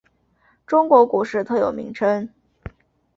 [0.65, 2.27] 中国股市特有名称。